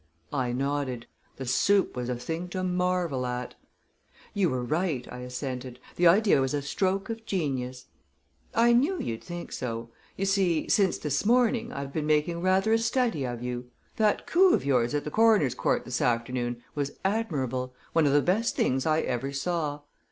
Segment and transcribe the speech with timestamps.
[0.33, 1.05] I nodded.
[1.35, 3.53] The soup was a thing to marvel at.
[4.33, 5.79] "You were right," I assented.
[5.95, 7.85] "The idea was a stroke of genius."
[8.55, 9.91] "I knew you'd think so.
[10.17, 13.69] You see, since this morning, I've been making rather a study of you.
[13.97, 18.23] That coup of yours at the coroner's court this afternoon was admirable one of the
[18.23, 19.81] best things I ever saw."